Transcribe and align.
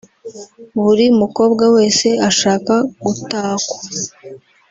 Buri 0.83 1.05
mukobwa 1.21 1.65
wese 1.75 2.07
ashaka 2.29 2.73
gutakwa 3.05 3.77